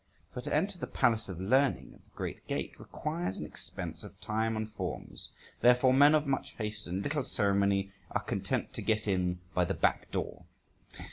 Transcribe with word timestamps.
For 0.33 0.41
to 0.41 0.51
enter 0.55 0.79
the 0.79 0.87
palace 0.87 1.29
of 1.29 1.39
learning 1.39 1.91
at 1.93 2.03
the 2.03 2.09
great 2.15 2.47
gate 2.47 2.79
requires 2.79 3.37
an 3.37 3.45
expense 3.45 4.01
of 4.01 4.19
time 4.19 4.57
and 4.57 4.67
forms, 4.73 5.29
therefore 5.59 5.93
men 5.93 6.15
of 6.15 6.25
much 6.25 6.53
haste 6.53 6.87
and 6.87 7.03
little 7.03 7.23
ceremony 7.23 7.91
are 8.09 8.23
content 8.23 8.73
to 8.73 8.81
get 8.81 9.07
in 9.07 9.41
by 9.53 9.63
the 9.63 9.75
back 9.75 10.09
door. 10.09 10.45